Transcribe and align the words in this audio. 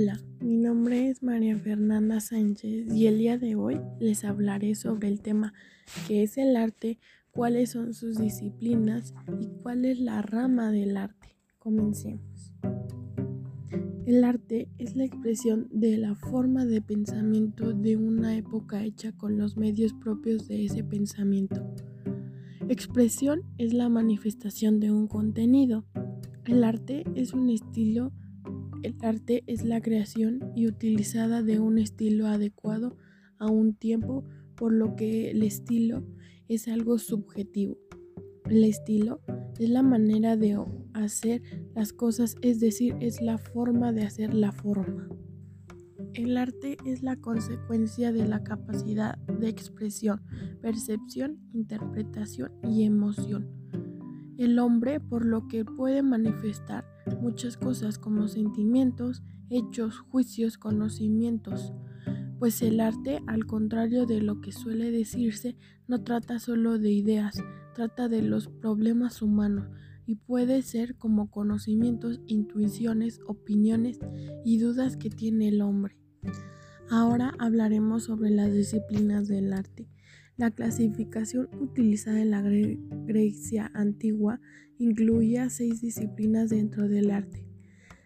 Hola, 0.00 0.20
mi 0.38 0.56
nombre 0.56 1.08
es 1.08 1.24
María 1.24 1.58
Fernanda 1.58 2.20
Sánchez 2.20 2.94
y 2.94 3.08
el 3.08 3.18
día 3.18 3.36
de 3.36 3.56
hoy 3.56 3.80
les 3.98 4.22
hablaré 4.24 4.76
sobre 4.76 5.08
el 5.08 5.20
tema 5.20 5.54
que 6.06 6.22
es 6.22 6.38
el 6.38 6.54
arte, 6.54 7.00
cuáles 7.32 7.70
son 7.70 7.94
sus 7.94 8.16
disciplinas 8.16 9.12
y 9.40 9.48
cuál 9.60 9.84
es 9.84 9.98
la 9.98 10.22
rama 10.22 10.70
del 10.70 10.96
arte. 10.96 11.34
Comencemos. 11.58 12.52
El 14.06 14.22
arte 14.22 14.68
es 14.78 14.94
la 14.94 15.02
expresión 15.02 15.66
de 15.72 15.98
la 15.98 16.14
forma 16.14 16.64
de 16.64 16.80
pensamiento 16.80 17.72
de 17.72 17.96
una 17.96 18.36
época 18.36 18.84
hecha 18.84 19.10
con 19.10 19.36
los 19.36 19.56
medios 19.56 19.94
propios 19.94 20.46
de 20.46 20.64
ese 20.64 20.84
pensamiento. 20.84 21.74
Expresión 22.68 23.42
es 23.58 23.74
la 23.74 23.88
manifestación 23.88 24.78
de 24.78 24.92
un 24.92 25.08
contenido. 25.08 25.86
El 26.44 26.62
arte 26.62 27.02
es 27.16 27.32
un 27.32 27.50
estilo 27.50 28.12
el 28.82 28.96
arte 29.02 29.44
es 29.46 29.64
la 29.64 29.80
creación 29.80 30.52
y 30.54 30.66
utilizada 30.66 31.42
de 31.42 31.60
un 31.60 31.78
estilo 31.78 32.26
adecuado 32.26 32.96
a 33.38 33.46
un 33.46 33.74
tiempo, 33.74 34.24
por 34.56 34.72
lo 34.72 34.96
que 34.96 35.30
el 35.30 35.42
estilo 35.42 36.04
es 36.48 36.68
algo 36.68 36.98
subjetivo. 36.98 37.76
El 38.48 38.64
estilo 38.64 39.20
es 39.58 39.68
la 39.68 39.82
manera 39.82 40.36
de 40.36 40.58
hacer 40.94 41.42
las 41.74 41.92
cosas, 41.92 42.36
es 42.42 42.60
decir, 42.60 42.96
es 43.00 43.20
la 43.20 43.38
forma 43.38 43.92
de 43.92 44.02
hacer 44.02 44.32
la 44.32 44.52
forma. 44.52 45.08
El 46.14 46.36
arte 46.36 46.78
es 46.86 47.02
la 47.02 47.16
consecuencia 47.16 48.12
de 48.12 48.26
la 48.26 48.42
capacidad 48.42 49.18
de 49.18 49.48
expresión, 49.48 50.22
percepción, 50.62 51.38
interpretación 51.52 52.50
y 52.62 52.84
emoción. 52.84 53.48
El 54.38 54.58
hombre, 54.58 55.00
por 55.00 55.26
lo 55.26 55.46
que 55.48 55.64
puede 55.64 56.02
manifestar 56.02 56.84
muchas 57.16 57.56
cosas 57.56 57.98
como 57.98 58.28
sentimientos, 58.28 59.22
hechos, 59.50 59.98
juicios, 59.98 60.58
conocimientos, 60.58 61.72
pues 62.38 62.62
el 62.62 62.80
arte, 62.80 63.20
al 63.26 63.46
contrario 63.46 64.06
de 64.06 64.20
lo 64.20 64.40
que 64.40 64.52
suele 64.52 64.90
decirse, 64.90 65.56
no 65.88 66.02
trata 66.04 66.38
solo 66.38 66.78
de 66.78 66.92
ideas, 66.92 67.42
trata 67.74 68.08
de 68.08 68.22
los 68.22 68.48
problemas 68.48 69.22
humanos 69.22 69.68
y 70.06 70.16
puede 70.16 70.62
ser 70.62 70.96
como 70.96 71.30
conocimientos, 71.30 72.20
intuiciones, 72.26 73.20
opiniones 73.26 73.98
y 74.44 74.58
dudas 74.58 74.96
que 74.96 75.10
tiene 75.10 75.48
el 75.48 75.60
hombre. 75.60 75.96
Ahora 76.90 77.34
hablaremos 77.38 78.04
sobre 78.04 78.30
las 78.30 78.52
disciplinas 78.52 79.28
del 79.28 79.52
arte. 79.52 79.88
La 80.38 80.52
clasificación 80.52 81.48
utilizada 81.60 82.22
en 82.22 82.30
la 82.30 82.42
Grecia 82.42 83.72
antigua 83.74 84.40
incluía 84.78 85.50
seis 85.50 85.80
disciplinas 85.80 86.50
dentro 86.50 86.88
del 86.88 87.10
arte. 87.10 87.44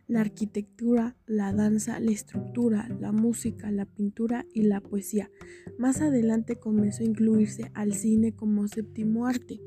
La 0.08 0.22
arquitectura, 0.22 1.14
la 1.26 1.52
danza, 1.52 2.00
la 2.00 2.10
estructura, 2.10 2.88
la 2.98 3.12
música, 3.12 3.70
la 3.70 3.84
pintura 3.84 4.46
y 4.54 4.62
la 4.62 4.80
poesía. 4.80 5.30
Más 5.78 6.00
adelante 6.00 6.56
comenzó 6.56 7.02
a 7.02 7.06
incluirse 7.06 7.70
al 7.74 7.92
cine 7.92 8.34
como 8.34 8.66
séptimo 8.66 9.26
arte. 9.26 9.60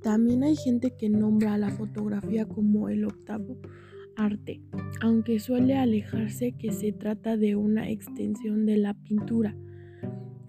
También 0.00 0.44
hay 0.44 0.54
gente 0.54 0.94
que 0.96 1.08
nombra 1.08 1.54
a 1.54 1.58
la 1.58 1.70
fotografía 1.72 2.46
como 2.46 2.88
el 2.88 3.04
octavo 3.04 3.58
arte, 4.14 4.62
aunque 5.00 5.40
suele 5.40 5.74
alejarse 5.74 6.52
que 6.52 6.70
se 6.70 6.92
trata 6.92 7.36
de 7.36 7.56
una 7.56 7.90
extensión 7.90 8.64
de 8.64 8.76
la 8.76 8.94
pintura. 8.94 9.56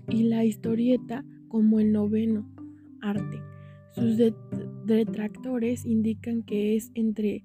Y 0.07 0.23
la 0.23 0.45
historieta 0.45 1.25
como 1.53 1.79
el 1.79 1.91
noveno 1.91 2.49
arte. 2.99 3.39
Sus 3.93 4.17
detractores 4.87 5.85
indican 5.85 6.41
que 6.41 6.75
es 6.75 6.89
entre 6.95 7.43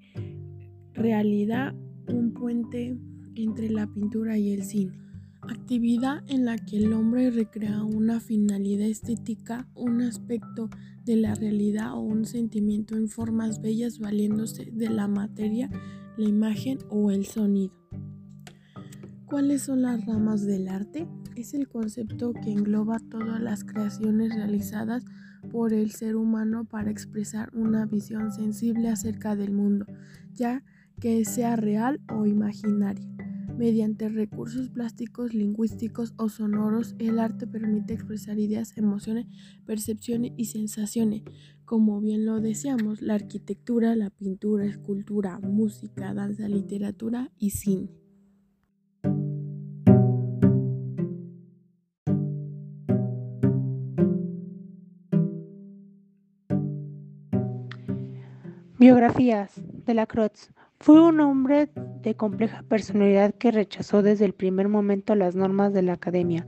realidad 0.95 1.75
un 2.07 2.33
puente 2.33 2.97
entre 3.35 3.69
la 3.69 3.85
pintura 3.85 4.35
y 4.39 4.51
el 4.53 4.63
cine. 4.63 4.97
Actividad 5.43 6.23
en 6.27 6.45
la 6.45 6.57
que 6.57 6.77
el 6.77 6.91
hombre 6.91 7.29
recrea 7.29 7.83
una 7.83 8.19
finalidad 8.19 8.87
estética, 8.87 9.67
un 9.75 10.01
aspecto 10.01 10.71
de 11.05 11.15
la 11.15 11.35
realidad 11.35 11.93
o 11.93 11.99
un 11.99 12.25
sentimiento 12.25 12.97
en 12.97 13.09
formas 13.09 13.61
bellas 13.61 13.99
valiéndose 13.99 14.71
de 14.71 14.89
la 14.89 15.07
materia, 15.07 15.69
la 16.17 16.27
imagen 16.27 16.79
o 16.89 17.11
el 17.11 17.27
sonido. 17.27 17.78
¿Cuáles 19.29 19.61
son 19.61 19.83
las 19.83 20.05
ramas 20.05 20.45
del 20.45 20.67
arte? 20.67 21.07
es 21.39 21.53
el 21.53 21.69
concepto 21.69 22.33
que 22.33 22.51
engloba 22.51 22.99
todas 22.99 23.39
las 23.39 23.63
creaciones 23.63 24.35
realizadas 24.35 25.05
por 25.51 25.71
el 25.71 25.91
ser 25.91 26.15
humano 26.15 26.65
para 26.65 26.91
expresar 26.91 27.49
una 27.55 27.85
visión 27.85 28.31
sensible 28.31 28.89
acerca 28.89 29.35
del 29.35 29.51
mundo, 29.51 29.85
ya 30.33 30.63
que 30.99 31.23
sea 31.23 31.55
real 31.55 32.01
o 32.13 32.25
imaginaria. 32.25 33.07
Mediante 33.57 34.09
recursos 34.09 34.69
plásticos, 34.69 35.33
lingüísticos 35.33 36.13
o 36.17 36.29
sonoros, 36.29 36.95
el 36.97 37.19
arte 37.19 37.47
permite 37.47 37.93
expresar 37.93 38.39
ideas, 38.39 38.77
emociones, 38.77 39.27
percepciones 39.65 40.31
y 40.37 40.45
sensaciones, 40.45 41.23
como 41.65 42.01
bien 42.01 42.25
lo 42.25 42.41
deseamos, 42.41 43.01
la 43.01 43.15
arquitectura, 43.15 43.95
la 43.95 44.09
pintura, 44.09 44.65
escultura, 44.65 45.39
música, 45.39 46.13
danza, 46.13 46.47
literatura 46.47 47.31
y 47.37 47.51
cine. 47.51 47.98
Biografías 58.79 59.51
de 59.85 59.93
la 59.93 60.05
Croix. 60.05 60.53
Fue 60.79 61.05
un 61.05 61.19
hombre 61.19 61.69
de 62.01 62.15
compleja 62.15 62.63
personalidad 62.63 63.35
que 63.35 63.51
rechazó 63.51 64.01
desde 64.01 64.23
el 64.23 64.31
primer 64.31 64.69
momento 64.69 65.15
las 65.15 65.35
normas 65.35 65.73
de 65.73 65.81
la 65.81 65.91
academia. 65.91 66.47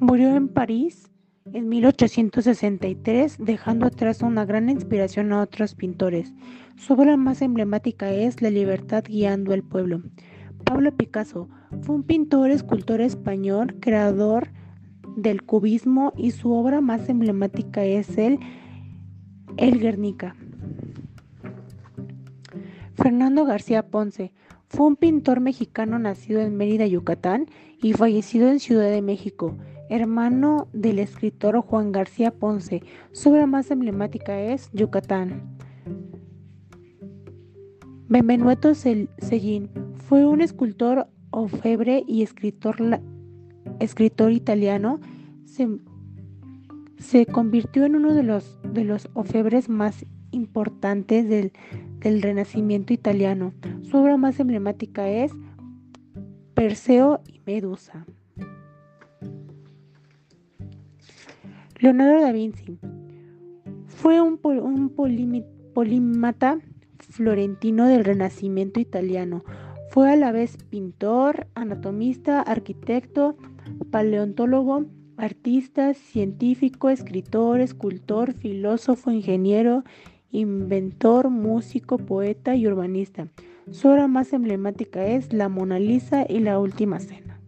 Murió 0.00 0.34
en 0.34 0.48
París 0.48 1.08
en 1.52 1.68
1863, 1.68 3.36
dejando 3.38 3.86
atrás 3.86 4.22
una 4.22 4.44
gran 4.44 4.68
inspiración 4.70 5.32
a 5.32 5.40
otros 5.40 5.76
pintores. 5.76 6.34
Su 6.74 6.94
obra 6.94 7.16
más 7.16 7.42
emblemática 7.42 8.10
es 8.10 8.42
La 8.42 8.50
libertad 8.50 9.04
guiando 9.06 9.54
al 9.54 9.62
pueblo. 9.62 10.02
Pablo 10.64 10.90
Picasso 10.96 11.48
fue 11.82 11.94
un 11.94 12.02
pintor, 12.02 12.50
escultor 12.50 13.00
español, 13.00 13.76
creador 13.78 14.48
del 15.16 15.44
cubismo 15.44 16.12
y 16.16 16.32
su 16.32 16.52
obra 16.52 16.80
más 16.80 17.08
emblemática 17.08 17.84
es 17.84 18.18
el 18.18 18.40
El 19.56 19.78
Guernica. 19.78 20.34
Fernando 22.98 23.44
García 23.44 23.86
Ponce 23.86 24.32
fue 24.66 24.88
un 24.88 24.96
pintor 24.96 25.38
mexicano 25.38 26.00
nacido 26.00 26.40
en 26.40 26.56
Mérida, 26.56 26.84
Yucatán 26.84 27.46
y 27.80 27.92
fallecido 27.92 28.48
en 28.48 28.58
Ciudad 28.58 28.90
de 28.90 29.02
México, 29.02 29.56
hermano 29.88 30.66
del 30.72 30.98
escritor 30.98 31.60
Juan 31.60 31.92
García 31.92 32.32
Ponce. 32.32 32.82
Su 33.12 33.30
obra 33.30 33.46
más 33.46 33.70
emblemática 33.70 34.40
es 34.40 34.68
Yucatán. 34.72 35.56
Benvenuto 38.08 38.74
Cellín 38.74 39.70
fue 39.94 40.26
un 40.26 40.40
escultor 40.40 41.06
orfebre 41.30 42.02
y 42.08 42.22
escritor, 42.22 43.00
escritor 43.78 44.32
italiano. 44.32 44.98
Se, 46.96 47.26
convirtió 47.26 47.84
en 47.84 47.94
uno 47.94 48.12
de 48.12 48.24
los, 48.24 48.58
de 48.64 48.82
los 48.82 49.08
orfebres 49.14 49.68
más 49.68 50.04
importantes 50.32 51.28
del, 51.28 51.52
del 52.00 52.22
Renacimiento 52.22 52.92
italiano. 52.92 53.52
Su 53.82 53.98
obra 53.98 54.16
más 54.16 54.38
emblemática 54.40 55.08
es 55.08 55.32
Perseo 56.54 57.20
y 57.26 57.40
Medusa. 57.46 58.06
Leonardo 61.80 62.20
da 62.20 62.32
Vinci 62.32 62.78
fue 63.86 64.20
un, 64.20 64.40
un 64.42 64.90
polímata 65.74 66.58
florentino 66.98 67.86
del 67.86 68.04
Renacimiento 68.04 68.80
italiano. 68.80 69.44
Fue 69.90 70.10
a 70.12 70.16
la 70.16 70.32
vez 70.32 70.56
pintor, 70.70 71.46
anatomista, 71.54 72.42
arquitecto, 72.42 73.36
paleontólogo, 73.90 74.86
artista, 75.16 75.94
científico, 75.94 76.90
escritor, 76.90 77.60
escultor, 77.60 78.34
filósofo, 78.34 79.10
ingeniero 79.10 79.84
inventor, 80.30 81.30
músico, 81.30 81.98
poeta 81.98 82.54
y 82.54 82.66
urbanista. 82.66 83.28
Su 83.70 83.88
obra 83.88 84.08
más 84.08 84.32
emblemática 84.32 85.06
es 85.06 85.32
La 85.32 85.48
Mona 85.48 85.78
Lisa 85.78 86.26
y 86.28 86.40
La 86.40 86.58
Última 86.58 87.00
Cena. 87.00 87.40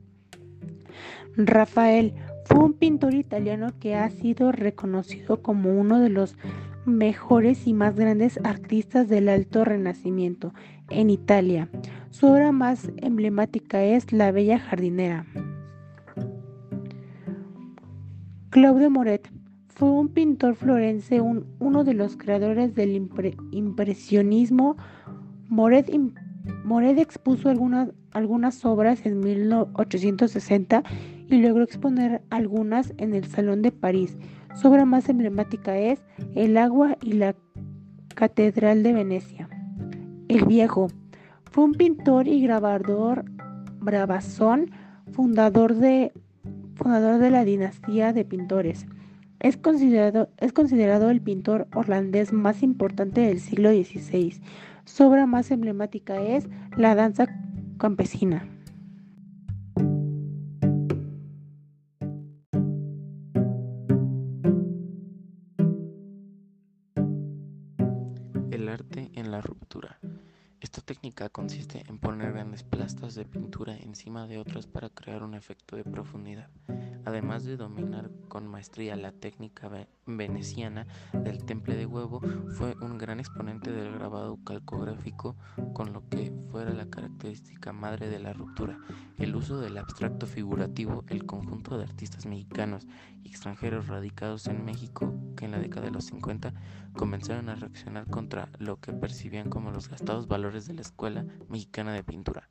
Rafael 1.37 2.15
fue 2.45 2.59
un 2.59 2.73
pintor 2.73 3.15
italiano 3.15 3.73
que 3.79 3.95
ha 3.95 4.11
sido 4.11 4.53
reconocido 4.53 5.41
como 5.41 5.79
uno 5.79 6.01
de 6.01 6.11
los 6.11 6.37
mejores 6.85 7.67
y 7.67 7.75
más 7.75 7.97
grandes 7.97 8.41
artistas 8.45 9.09
del 9.09 9.29
Alto 9.29 9.65
Renacimiento 9.65 10.53
en 10.89 11.11
Italia. 11.11 11.69
Su 12.11 12.27
obra 12.27 12.53
más 12.53 12.91
emblemática 12.97 13.85
es 13.85 14.13
La 14.13 14.33
Bella 14.33 14.59
Jardinera. 14.59 15.27
Claude 18.51 18.89
Moret 18.89 19.31
fue 19.81 19.91
un 19.91 20.09
pintor 20.09 20.57
florense, 20.57 21.23
uno 21.23 21.85
de 21.85 21.95
los 21.95 22.19
creadores 22.19 22.75
del 22.75 23.09
impresionismo. 23.51 24.77
Moret 25.49 25.89
expuso 26.99 27.49
algunas, 27.49 28.65
obras 28.67 29.07
en 29.07 29.21
1860 29.21 30.83
y 31.31 31.39
logró 31.39 31.65
exponer 31.65 32.21
algunas 32.29 32.93
en 32.99 33.15
el 33.15 33.25
Salón 33.25 33.63
de 33.63 33.73
París. 33.73 34.19
Su 34.55 34.69
obra 34.69 34.85
más 34.85 35.09
emblemática 35.09 35.79
es 35.79 36.05
El 36.35 36.59
agua 36.59 36.99
y 37.01 37.15
la 37.15 37.35
Catedral 38.15 38.83
de 38.83 38.93
Venecia. 38.93 39.49
El 40.29 40.45
Viejo 40.45 40.89
fue 41.51 41.65
un 41.65 41.73
pintor 41.73 42.29
y 42.29 42.43
grabador 42.43 43.25
bravazón, 43.79 44.73
fundador 45.11 45.75
de 45.75 46.13
la 47.31 47.45
dinastía 47.47 48.13
de 48.13 48.27
pintores. 48.27 48.85
Es 49.41 49.57
considerado, 49.57 51.11
el 51.11 51.23
pintor 51.23 51.67
holandés 51.75 52.31
más 52.31 52.63
importante 52.63 53.23
del 53.23 53.41
siglo 53.41 53.71
XVI. 53.71 54.39
Su 54.85 55.05
obra 55.05 55.25
más 55.25 55.51
emblemática 55.51 56.21
es 56.21 56.47
La 56.77 56.95
danza 56.95 57.27
campesina. 57.79 58.47
El 68.51 68.69
arte 68.69 69.11
en 69.15 69.31
la 69.31 69.41
ruptura. 69.41 69.99
Esta 70.61 70.83
técnica 70.83 71.31
consiste 71.31 71.83
en 71.89 71.99
poner 71.99 72.35
grandes 72.35 72.63
plastas 72.63 73.15
de 73.15 73.25
pintura 73.25 73.75
encima 73.79 74.27
de 74.27 74.37
otras 74.37 74.67
para 74.67 74.91
crear 74.91 75.23
un 75.23 75.33
efecto 75.33 75.77
de 75.77 75.85
profundidad. 75.85 76.51
Además 77.05 77.45
de 77.45 77.57
dominar 77.57 78.11
con 78.29 78.47
maestría 78.47 78.97
la 78.97 79.13
técnica 79.13 79.71
veneciana 80.07 80.87
del 81.13 81.45
temple 81.45 81.77
de 81.77 81.87
huevo, 81.87 82.21
fue 82.57 82.75
un 82.81 82.99
gran 82.99 83.21
exponente 83.21 83.71
del 83.71 83.93
grabado 83.93 84.39
calcográfico 84.45 85.37
con 85.73 85.93
lo 85.93 86.09
que 86.09 86.33
fuera 86.51 86.73
la 86.73 86.89
característica 86.91 87.73
madre 87.73 88.09
de 88.09 88.19
la 88.19 88.33
ruptura, 88.33 88.79
el 89.19 89.35
uso 89.37 89.61
del 89.61 89.79
abstracto 89.79 90.27
figurativo, 90.27 91.05
el 91.09 91.27
conjunto 91.27 91.79
de 91.79 91.85
artistas 91.85 92.27
mexicanos 92.27 92.87
y 93.23 93.29
extranjeros 93.29 93.89
radicados 93.89 94.47
en 94.47 94.65
México 94.65 95.15
que 95.37 95.45
en 95.45 95.53
la 95.53 95.59
década 95.59 95.87
de 95.87 95.93
los 95.93 96.05
50 96.05 96.53
comenzaron 96.95 97.49
a 97.49 97.55
reaccionar 97.55 98.07
contra 98.09 98.49
lo 98.59 98.81
que 98.81 98.93
percibían 98.93 99.49
como 99.49 99.71
los 99.71 99.89
gastados 99.89 100.27
valores 100.27 100.67
de 100.67 100.75
la 100.75 100.83
Escuela 100.83 101.25
Mexicana 101.49 101.93
de 101.93 102.03
Pintura. 102.03 102.49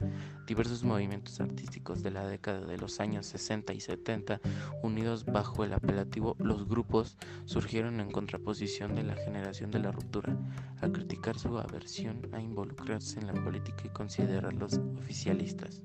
Diversos 0.48 0.84
movimientos 0.84 1.40
artísticos 1.40 2.02
de 2.04 2.12
la 2.12 2.26
década 2.26 2.66
de 2.66 2.78
los 2.78 3.00
años 3.00 3.26
60 3.28 3.74
y 3.74 3.80
70, 3.80 4.39
unidos 4.82 5.26
bajo 5.26 5.64
el 5.64 5.74
apelativo 5.74 6.36
Los 6.40 6.68
Grupos, 6.68 7.18
surgieron 7.46 8.00
en 8.00 8.12
contraposición 8.12 8.96
de 8.96 9.04
la 9.04 9.16
generación 9.16 9.72
de 9.72 9.80
la 9.80 9.92
ruptura, 9.92 10.38
al 10.82 10.92
criticar 10.92 11.38
su 11.38 11.58
aversión 11.58 12.30
a 12.32 12.42
involucrarse 12.42 13.20
en 13.20 13.28
la 13.28 13.34
política 13.34 13.84
y 13.86 13.90
considerarlos 13.90 14.80
oficialistas. 14.98 15.82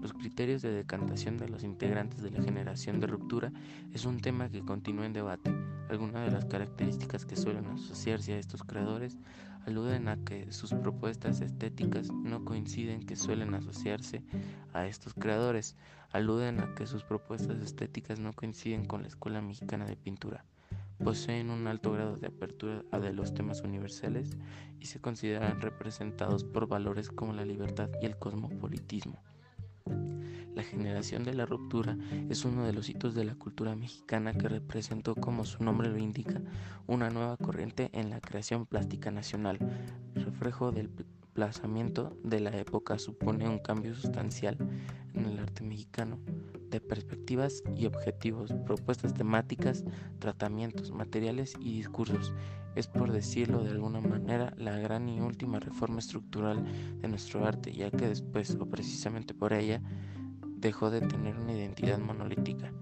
Los 0.00 0.14
criterios 0.14 0.62
de 0.62 0.72
decantación 0.72 1.36
de 1.36 1.48
los 1.48 1.62
integrantes 1.62 2.22
de 2.22 2.30
la 2.30 2.42
generación 2.42 3.00
de 3.00 3.06
ruptura 3.06 3.52
es 3.92 4.06
un 4.06 4.18
tema 4.20 4.48
que 4.48 4.64
continúa 4.64 5.04
en 5.04 5.12
debate. 5.12 5.54
Algunas 5.90 6.24
de 6.24 6.30
las 6.30 6.46
características 6.46 7.26
que 7.26 7.36
suelen 7.36 7.66
asociarse 7.66 8.32
a 8.32 8.38
estos 8.38 8.62
creadores 8.62 9.18
aluden 9.66 10.08
a 10.08 10.16
que 10.24 10.52
sus 10.52 10.72
propuestas 10.72 11.40
estéticas 11.40 12.10
no 12.12 12.44
coinciden 12.44 13.04
que 13.04 13.16
suelen 13.16 13.54
asociarse 13.54 14.22
a 14.72 14.86
estos 14.86 15.14
creadores, 15.14 15.76
aluden 16.12 16.60
a 16.60 16.74
que 16.74 16.86
sus 16.86 17.02
propuestas 17.04 17.60
estéticas 17.62 18.18
no 18.18 18.32
coinciden 18.32 18.84
con 18.84 19.02
la 19.02 19.08
Escuela 19.08 19.40
Mexicana 19.40 19.86
de 19.86 19.96
Pintura 19.96 20.44
poseen 21.02 21.50
un 21.50 21.66
alto 21.66 21.92
grado 21.92 22.16
de 22.16 22.26
apertura 22.26 22.82
a 22.90 22.98
los 22.98 23.32
temas 23.32 23.62
universales 23.62 24.36
y 24.80 24.86
se 24.86 25.00
consideran 25.00 25.60
representados 25.60 26.44
por 26.44 26.66
valores 26.66 27.08
como 27.08 27.32
la 27.32 27.44
libertad 27.44 27.88
y 28.02 28.06
el 28.06 28.18
cosmopolitismo. 28.18 29.22
La 30.54 30.62
generación 30.62 31.24
de 31.24 31.34
la 31.34 31.46
ruptura 31.46 31.96
es 32.28 32.44
uno 32.44 32.64
de 32.64 32.72
los 32.72 32.88
hitos 32.88 33.14
de 33.14 33.24
la 33.24 33.34
cultura 33.34 33.76
mexicana 33.76 34.34
que 34.34 34.48
representó, 34.48 35.14
como 35.14 35.44
su 35.44 35.62
nombre 35.62 35.88
lo 35.88 35.98
indica, 35.98 36.40
una 36.86 37.10
nueva 37.10 37.36
corriente 37.36 37.90
en 37.92 38.10
la 38.10 38.20
creación 38.20 38.66
plástica 38.66 39.10
nacional. 39.10 39.58
Reflejo 40.14 40.72
del 40.72 40.90
plazamiento 41.32 42.16
de 42.24 42.40
la 42.40 42.56
época 42.56 42.98
supone 42.98 43.48
un 43.48 43.58
cambio 43.58 43.94
sustancial 43.94 44.58
en 45.14 45.24
el 45.26 45.38
arte 45.38 45.62
mexicano 45.62 46.18
de 46.70 46.80
perspectivas 46.80 47.62
y 47.76 47.86
objetivos, 47.86 48.52
propuestas 48.64 49.14
temáticas, 49.14 49.84
tratamientos, 50.18 50.90
materiales 50.92 51.54
y 51.60 51.72
discursos. 51.72 52.32
Es 52.76 52.86
por 52.86 53.10
decirlo 53.10 53.64
de 53.64 53.70
alguna 53.70 54.00
manera 54.00 54.54
la 54.56 54.78
gran 54.78 55.08
y 55.08 55.20
última 55.20 55.58
reforma 55.58 55.98
estructural 55.98 56.64
de 57.00 57.08
nuestro 57.08 57.44
arte, 57.44 57.72
ya 57.72 57.90
que 57.90 58.08
después, 58.08 58.56
o 58.60 58.66
precisamente 58.66 59.34
por 59.34 59.52
ella, 59.52 59.82
dejó 60.60 60.90
de 60.90 61.00
tener 61.00 61.36
una 61.36 61.52
identidad 61.52 61.98
monolítica. 61.98 62.72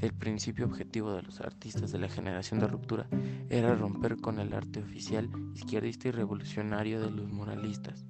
El 0.00 0.12
principio 0.14 0.64
objetivo 0.64 1.12
de 1.12 1.22
los 1.22 1.40
artistas 1.40 1.92
de 1.92 1.98
la 1.98 2.08
generación 2.08 2.58
de 2.58 2.66
ruptura 2.66 3.06
era 3.50 3.74
romper 3.74 4.16
con 4.16 4.40
el 4.40 4.54
arte 4.54 4.80
oficial, 4.80 5.28
izquierdista 5.54 6.08
y 6.08 6.10
revolucionario 6.10 7.00
de 7.00 7.10
los 7.10 7.30
moralistas, 7.30 8.06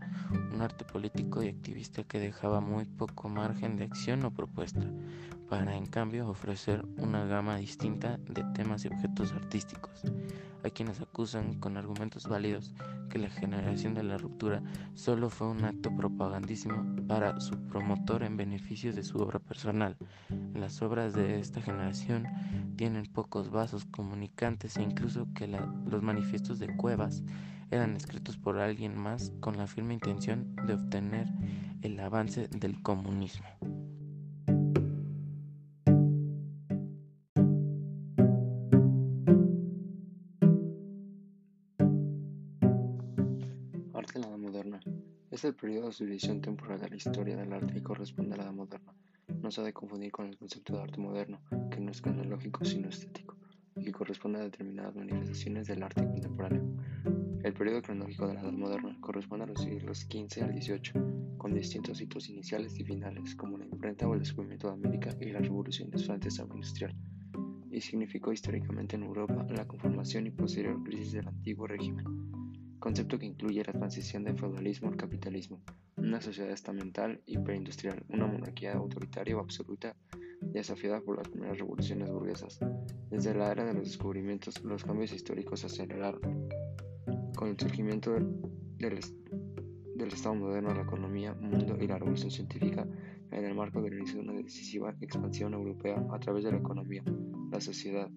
un 0.52 0.62
arte 0.62 0.84
político 0.84 1.42
y 1.42 1.48
activista 1.48 2.04
que 2.04 2.20
dejaba 2.20 2.60
muy 2.60 2.84
poco 2.84 3.28
margen 3.28 3.76
de 3.76 3.84
acción 3.84 4.24
o 4.24 4.32
propuesta, 4.32 4.86
para 5.50 5.76
en 5.76 5.86
cambio 5.86 6.28
ofrecer 6.28 6.86
una 6.96 7.24
gama 7.24 7.56
distinta 7.56 8.18
de 8.28 8.44
temas 8.54 8.84
y 8.84 8.88
objetos 8.88 9.32
artísticos. 9.32 10.02
Hay 10.62 10.70
quienes 10.70 11.00
acusan 11.00 11.54
con 11.54 11.76
argumentos 11.76 12.28
válidos 12.28 12.72
que 13.10 13.18
la 13.18 13.30
generación 13.30 13.94
de 13.94 14.04
la 14.04 14.16
ruptura 14.16 14.62
solo 14.94 15.28
fue 15.28 15.48
un 15.48 15.64
acto 15.64 15.94
propagandísimo 15.96 16.84
para 17.08 17.40
su 17.40 17.58
promotor 17.66 18.22
en 18.22 18.36
beneficio 18.36 18.92
de 18.92 19.02
su 19.02 19.18
obra 19.18 19.40
personal. 19.40 19.96
Las 20.54 20.82
obras 20.82 21.14
de 21.14 21.40
esta 21.40 21.60
generación 21.60 22.28
tienen 22.76 23.06
pocos 23.06 23.50
vasos 23.50 23.84
comunicantes 23.86 24.76
e 24.76 24.82
incluso 24.82 25.26
que 25.34 25.48
los 25.48 26.02
manifiestos 26.02 26.60
de 26.60 26.76
Cuevas 26.76 27.24
eran 27.72 27.96
escritos 27.96 28.36
por 28.36 28.58
alguien 28.58 28.96
más 28.96 29.32
con 29.40 29.56
la 29.56 29.66
firme 29.66 29.94
intención 29.94 30.54
de 30.66 30.74
obtener 30.74 31.26
el 31.82 31.98
avance 31.98 32.46
del 32.48 32.80
comunismo. 32.82 33.46
Es 45.40 45.44
el 45.44 45.54
periodo 45.54 45.86
de 45.86 45.92
subdivisión 45.92 46.42
temporal 46.42 46.78
de 46.80 46.90
la 46.90 46.96
historia 46.96 47.34
del 47.34 47.50
arte 47.54 47.78
y 47.78 47.80
corresponde 47.80 48.34
a 48.34 48.36
la 48.36 48.42
Edad 48.42 48.52
Moderna. 48.52 48.92
No 49.40 49.50
se 49.50 49.62
ha 49.62 49.64
de 49.64 49.72
confundir 49.72 50.12
con 50.12 50.26
el 50.26 50.36
concepto 50.36 50.76
de 50.76 50.82
arte 50.82 51.00
moderno, 51.00 51.40
que 51.70 51.80
no 51.80 51.90
es 51.90 52.02
cronológico 52.02 52.62
sino 52.66 52.90
estético, 52.90 53.38
y 53.74 53.90
corresponde 53.90 54.38
a 54.38 54.42
determinadas 54.42 54.94
manifestaciones 54.94 55.66
del 55.66 55.82
arte 55.82 56.04
contemporáneo. 56.04 56.62
El 57.42 57.54
periodo 57.54 57.80
cronológico 57.80 58.28
de 58.28 58.34
la 58.34 58.42
Edad 58.42 58.52
Moderna 58.52 58.98
corresponde 59.00 59.44
a 59.44 59.48
los 59.48 59.62
siglos 59.62 60.00
XV 60.00 60.42
al 60.42 60.60
XVIII, 60.60 61.38
con 61.38 61.54
distintos 61.54 62.02
hitos 62.02 62.28
iniciales 62.28 62.78
y 62.78 62.84
finales, 62.84 63.34
como 63.34 63.56
la 63.56 63.64
imprenta 63.64 64.06
o 64.06 64.12
el 64.12 64.20
descubrimiento 64.20 64.66
de 64.66 64.74
América 64.74 65.16
y 65.22 65.32
las 65.32 65.40
revoluciones 65.40 66.04
francesa 66.04 66.44
o 66.44 66.52
industrial, 66.52 66.94
y 67.70 67.80
significó 67.80 68.30
históricamente 68.30 68.96
en 68.96 69.04
Europa 69.04 69.46
la 69.48 69.66
conformación 69.66 70.26
y 70.26 70.32
posterior 70.32 70.82
crisis 70.82 71.12
del 71.12 71.28
antiguo 71.28 71.66
régimen, 71.66 72.04
concepto 72.80 73.18
que 73.18 73.26
incluye 73.26 73.62
la 73.64 73.72
transición 73.72 74.24
del 74.24 74.38
feudalismo 74.38 74.88
al 74.88 74.96
capitalismo, 74.96 75.60
una 75.96 76.20
sociedad 76.20 76.50
estamental 76.50 77.20
hiperindustrial, 77.26 78.04
una 78.08 78.26
monarquía 78.26 78.72
autoritaria 78.72 79.36
o 79.36 79.40
absoluta 79.40 79.94
desafiada 80.40 81.00
por 81.00 81.18
las 81.18 81.28
primeras 81.28 81.58
revoluciones 81.58 82.10
burguesas. 82.10 82.58
Desde 83.10 83.34
la 83.34 83.52
era 83.52 83.64
de 83.64 83.74
los 83.74 83.84
descubrimientos, 83.84 84.62
los 84.64 84.84
cambios 84.84 85.12
históricos 85.12 85.60
se 85.60 85.66
aceleraron 85.66 86.48
con 87.36 87.48
el 87.48 87.58
surgimiento 87.58 88.12
del, 88.12 88.98
Estado 90.12 90.34
moderno, 90.34 90.74
la 90.74 90.82
economía, 90.82 91.34
mundo 91.34 91.76
y 91.80 91.86
la 91.86 91.98
revolución 91.98 92.30
científica, 92.30 92.86
en 93.30 93.44
el 93.44 93.54
marco 93.54 93.80
del 93.80 93.94
inicio 93.94 94.16
de 94.16 94.28
una 94.28 94.32
decisiva 94.32 94.94
expansión 95.00 95.54
europea 95.54 96.02
a 96.10 96.18
través 96.18 96.44
de 96.44 96.50
la 96.50 96.58
economía, 96.58 97.04
la 97.52 97.60
sociedad, 97.60 98.10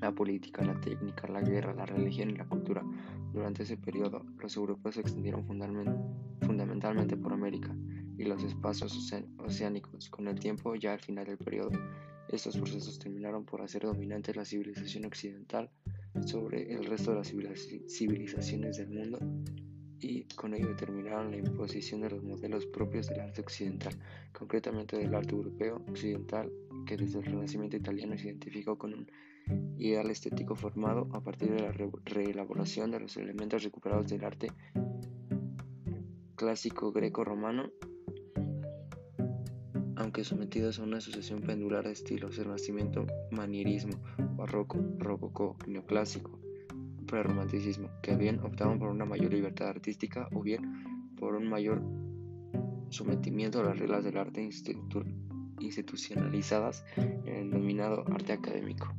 la 0.00 0.12
política, 0.12 0.64
la 0.64 0.80
técnica, 0.80 1.28
la 1.28 1.42
guerra, 1.42 1.74
la 1.74 1.86
religión 1.86 2.30
y 2.30 2.36
la 2.36 2.48
cultura. 2.48 2.82
Durante 3.32 3.62
ese 3.62 3.76
periodo, 3.76 4.24
los 4.38 4.56
europeos 4.56 4.96
se 4.96 5.00
extendieron 5.00 5.44
fundamentalmente 5.46 7.16
por 7.16 7.32
América 7.32 7.74
y 8.18 8.24
los 8.24 8.42
espacios 8.42 9.12
oceánicos. 9.38 10.10
Con 10.10 10.28
el 10.28 10.38
tiempo, 10.38 10.74
ya 10.74 10.92
al 10.92 11.00
final 11.00 11.26
del 11.26 11.38
periodo, 11.38 11.70
estos 12.28 12.56
procesos 12.56 12.98
terminaron 12.98 13.44
por 13.44 13.62
hacer 13.62 13.82
dominante 13.82 14.34
la 14.34 14.44
civilización 14.44 15.06
occidental 15.06 15.70
sobre 16.26 16.72
el 16.72 16.84
resto 16.84 17.12
de 17.12 17.16
las 17.18 17.32
civilizaciones 17.88 18.76
del 18.76 18.90
mundo 18.90 19.18
y 19.98 20.24
con 20.34 20.52
ello 20.54 20.68
determinaron 20.68 21.30
la 21.30 21.38
imposición 21.38 22.00
de 22.00 22.10
los 22.10 22.22
modelos 22.22 22.66
propios 22.66 23.06
del 23.06 23.20
arte 23.20 23.40
occidental, 23.40 23.94
concretamente 24.32 24.98
del 24.98 25.14
arte 25.14 25.34
europeo 25.34 25.82
occidental, 25.88 26.50
que 26.86 26.96
desde 26.96 27.20
el 27.20 27.24
Renacimiento 27.24 27.76
italiano 27.76 28.18
se 28.18 28.26
identificó 28.26 28.76
con 28.76 28.94
un 28.94 29.06
ideal 29.76 30.10
estético 30.10 30.54
formado 30.54 31.08
a 31.12 31.20
partir 31.20 31.52
de 31.52 31.60
la 31.60 31.72
reelaboración 32.04 32.90
de 32.90 33.00
los 33.00 33.16
elementos 33.16 33.62
recuperados 33.64 34.08
del 34.08 34.24
arte 34.24 34.52
clásico 36.36 36.92
greco-romano, 36.92 37.70
aunque 39.96 40.24
sometidos 40.24 40.78
a 40.78 40.82
una 40.82 41.00
sucesión 41.00 41.40
pendular 41.42 41.84
de 41.84 41.92
estilos, 41.92 42.38
el 42.38 42.48
nacimiento 42.48 43.06
manierismo, 43.30 44.02
barroco, 44.36 44.78
rococó, 44.98 45.56
neoclásico, 45.66 46.40
prerromanticismo, 47.06 47.90
que 48.02 48.16
bien 48.16 48.40
optaban 48.40 48.78
por 48.78 48.88
una 48.88 49.04
mayor 49.04 49.32
libertad 49.32 49.68
artística 49.68 50.28
o 50.32 50.42
bien 50.42 51.12
por 51.16 51.34
un 51.36 51.48
mayor 51.48 51.82
sometimiento 52.88 53.60
a 53.60 53.64
las 53.64 53.78
reglas 53.78 54.02
del 54.02 54.16
arte 54.16 54.42
institucionalizadas 55.60 56.84
en 56.96 57.28
el 57.28 57.50
denominado 57.50 58.04
arte 58.12 58.32
académico. 58.32 58.92